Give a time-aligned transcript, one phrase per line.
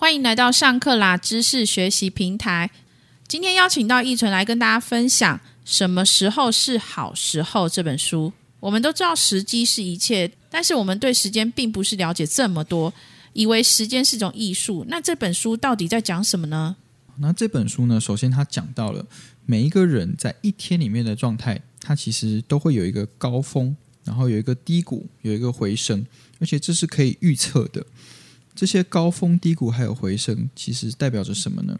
[0.00, 2.70] 欢迎来到上课啦知识学习平台。
[3.28, 8.32] 今天邀请到易纯来跟大家分享《什么时候是好时候》这本书。
[8.60, 12.90] 我们都知道时机是一切，但是我们对时间并不是了解这么多，
[13.34, 14.86] 以为时间是一种艺术。
[14.88, 16.74] 那这本书到底在讲什么呢？
[17.18, 19.04] 那这本书呢，首先它讲到了
[19.44, 26.06] 每一个人在一天里面的状态，它其实都会有一个高峰，然后有一个低谷，有一个回升，
[26.38, 27.84] 而且这是可以预测的。
[28.60, 31.74] 这些高峰、低谷还有回升，其实代表着什么呢？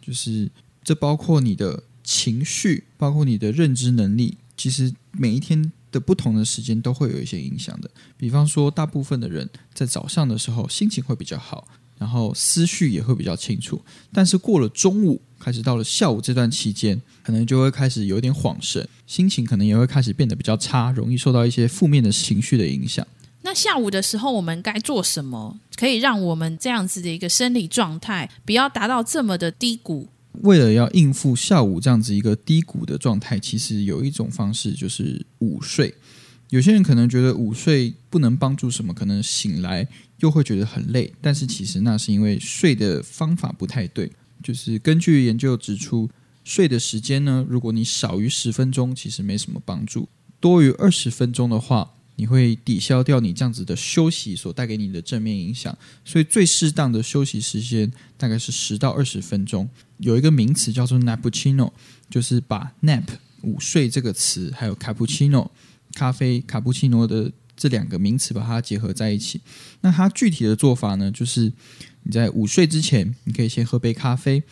[0.00, 0.48] 就是
[0.84, 4.36] 这包括你的情绪，包括你的认知能力。
[4.56, 7.90] 其实每一天的不同的时间都会有一些影响的。
[8.16, 11.66] 比方说，大部分的人在早上的时候心情会比较好，
[11.98, 13.84] 然后思绪也会比较清楚。
[14.12, 23.04] 但是过了中午，开始到了下午这段期间，可能就会开始有点恍神，心情可能也会开始变得比较差，容易受到一些负面的情绪的影响。
[23.42, 30.08] 那下午的时候，我们该做什么，可以让我们这样子的一个生理状态不要达到这么的低谷？
[30.42, 35.94] 为了要应付下午这样子一个低谷的状态，其实有一种方式就是午睡。
[36.50, 44.10] 有些人可能觉得午睡不能帮助什么，可能醒来又会觉得很累，但是其实那是因为睡的方法不太对。
[44.42, 46.10] 就是根据研究指出，
[46.44, 50.08] 睡的时间呢，如果你少于十分钟，其实没什么帮助；
[50.40, 51.94] 多于二十分钟的话。
[52.20, 59.66] 你会抵消掉你这样子的休息所带给你的正面影响，所以最适当的休息时间大概是十到二十分钟。
[59.96, 61.72] 有一个名词叫做 nappuccino，
[62.10, 63.04] 就是把 nap
[63.40, 65.48] 午睡这个词，还有 cappuccino
[65.94, 69.40] 咖啡卡布奇诺的这两个名词把它结合在一起。
[69.80, 71.50] 那它具体的做法呢，就是
[72.02, 74.42] 你在午睡之前，你可以先喝杯咖啡。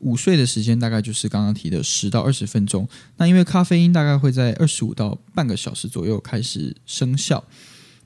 [0.00, 2.88] 午睡的时间大概就是刚刚提的十到二十分钟。
[3.16, 7.42] 那因为咖啡因大概会在二十五到半个小时左右开始生效，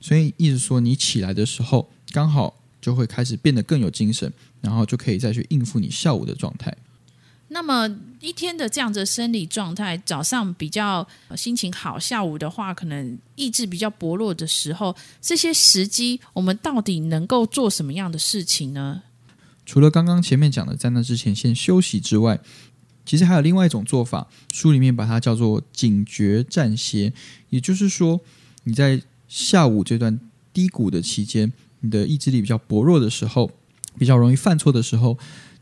[0.01, 6.75] 所以意思说你起来的时候刚好就会开始变得更有精神，然后就可以再去应付你下午的状态。
[7.49, 7.87] 那么
[8.19, 19.03] 一天的这样子生理状态，早上比较心情好，下午的话可能意志比较薄弱的时候，这些时机我们到底能够做什么样的事情呢？
[19.65, 22.39] 除了刚刚前面讲的在那之前先休息之外，
[23.05, 27.13] 其实还有另外一种做法，书里面把它叫做警觉暂歇。
[27.49, 28.21] 也就是说，
[28.63, 30.19] 你在下午这段
[30.53, 31.51] 低谷的期间，
[31.81, 33.51] 你的意志力比较薄弱的时候，
[33.97, 35.17] 比较容易犯错的时候，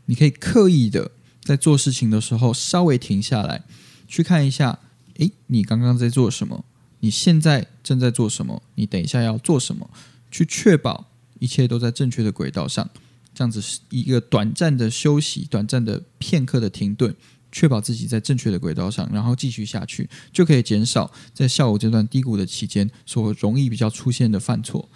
[0.06, 1.10] 你可以刻意的
[1.42, 3.64] 在做事情的时候稍微停下来，
[4.06, 4.78] 去看一下，
[5.18, 6.64] 诶，你刚刚在做什么？
[7.00, 8.62] 你现在正在做什么？
[8.76, 9.90] 你等一下要做什么？
[10.30, 12.88] 去确保一切都在正确的轨道上。
[13.34, 17.14] 这样子是一个短暂的休息，短暂的片刻的停顿，
[17.50, 24.88] 确保自己在正确的轨道上，然后继续下去，就可以减少在下午这段低谷的期间所容易比较出现的犯错。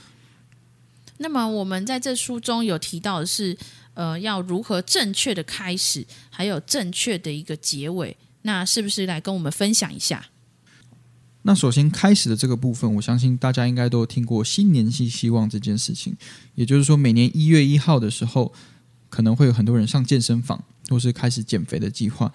[1.19, 3.57] 那么我们在这书中有提到的是，
[3.95, 10.27] 呃，要如何正确的开始，还有正确的一个结尾，那是不是来跟我们分享一下？
[11.47, 16.13] 那首先开始的这个部分，我相信大家应该都听过新年新希望这件事情。
[16.57, 18.53] 也就是说，每年一月一号的时候，
[19.09, 22.33] 可能会有很多人上健身房，或是开始减肥的计划，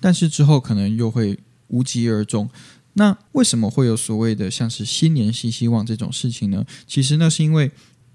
[0.00, 2.48] 但是之后可能又会无疾而终。
[2.94, 6.64] 那为什么会有所谓的像是新年新希望这种事情呢？
[6.86, 7.70] 其实那是因为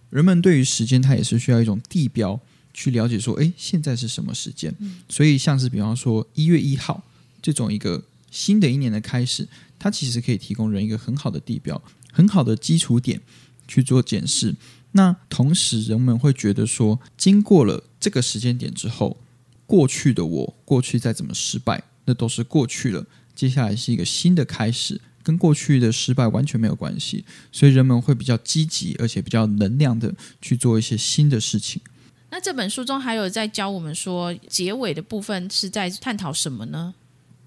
[0.09, 2.39] 人们对于时间，它也是需要一种地标
[2.73, 4.75] 去了解说，诶，现在是什么时间？
[5.07, 7.03] 所以像是比方说一月一号
[7.39, 9.47] 这种一个新的一年的开始。
[9.77, 13.21] 它其实可以提供人一个很好的地标，很好的基础点
[13.67, 14.55] 去做检视。
[14.94, 19.17] 那同时，人们会觉得说，经过了这个时间点之后，
[19.66, 23.05] 过去的我，过去再怎么失败，那都是过去了。
[23.35, 27.25] 接下来是一个新的开始，跟过去的失败完全没有关系。
[27.51, 31.81] 所以，人们会比较积极，而且比较能量的去做一些新的事情。
[32.29, 36.94] 那这本书中还有在教我们说，结尾的部分是在探讨什么呢？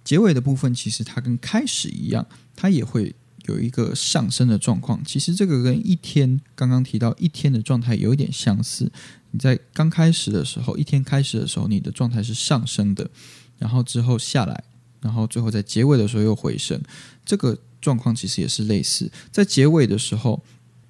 [0.07, 2.25] 结尾的部分其实它跟开始一样，
[2.55, 3.13] 它也会
[3.47, 5.05] 有一个上升的状况。
[5.05, 8.93] 其实这个跟一天刚刚提到一天的状态有一点相似。
[9.33, 13.11] 你在刚开始的时候，一天开始的时候，你的状态是上升的，
[13.59, 14.63] 然后之后下来，
[15.01, 16.81] 然后最后在结尾的时候又回升。
[17.25, 19.11] 这个状况其实也是类似。
[19.33, 20.41] 在结尾的时候，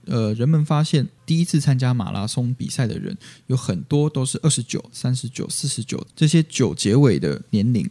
[0.04, 7.90] 呃，人们发现第一次参加马拉松比赛的人有很多都是二十九、三十九、四十九这些九结尾的年龄。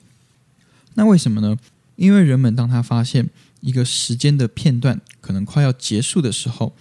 [0.95, 1.57] 那为什么呢？
[1.95, 3.29] 因为人们当他发现
[3.61, 6.75] 一个时间的片段可能快要结束的时候，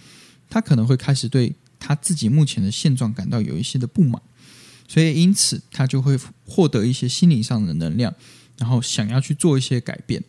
[0.49, 4.21] 他可能会开始对他自己目前的现状感到有一些的不满，
[4.87, 8.13] 所以因此他就会获得一些心理上的能量，
[8.57, 10.23] 然后想要去做一些改变。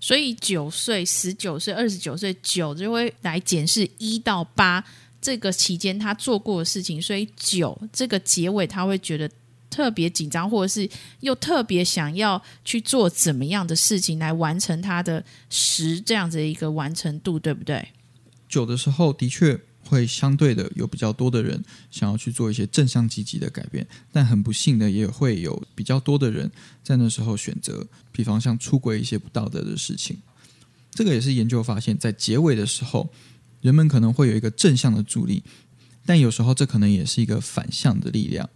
[0.00, 4.84] 所以九岁、十九岁、二十九岁，九就会来检视一到八
[5.20, 9.28] 这个期间他做过的事情，所以九这个结尾他会觉得
[9.70, 10.88] 特别紧张，或者是
[11.20, 17.88] 又特别想要去做怎么样的事情来完成他的十这样子的一个完成度，对不对？
[18.48, 26.50] 九的时候的确会相对的有比较多的人想要去做一些正向积极的改变，但很不幸的也会有比较多的人
[26.82, 30.16] 在那时候选择，比方像出轨一些不道德的事情。
[30.90, 33.12] 这个也是研究发现，在结尾的时候，
[33.60, 35.42] 人们可能会有一个正向的助力，
[36.04, 38.48] 但有时候这可能也是一个反向的力量。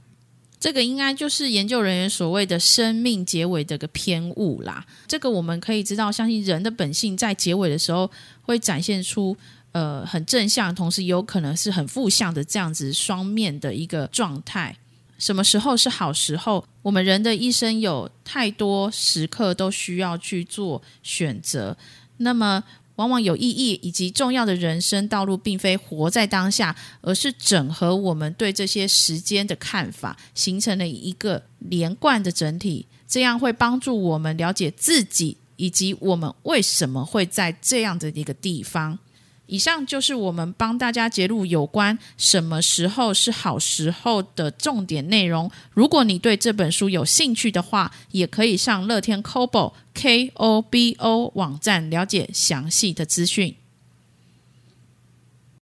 [0.63, 4.87] 这个应该就是研究人员所谓的生命结尾的个偏误啦。
[5.09, 8.09] 这个我们可以知道，相信人的本性在结尾的时候
[8.43, 9.37] 会展现出
[9.73, 14.77] 呃很正向，同时有可能是很负向的这样子双面的一个状态。
[15.19, 16.65] 什么时候是好时候？
[16.83, 21.77] 我们人的一生有太多时刻都需要去做选择。
[22.19, 22.63] 那么，
[22.97, 32.87] 往往有意义以及重要的人生道路，并非活在当下，而是整合我们对这些时间的看法，形成了一个连贯的整体。
[33.09, 38.99] 这样会帮助我们了解自己，以及我们为什么会在这样的一个地方。
[39.47, 45.51] 以上就是我们帮大家揭露有关什么时候是好时候的重点内容。
[45.73, 53.57] 如果你对这本书有兴趣的话，也可以上乐天 Kobo K O B O 网站了解详细的资讯。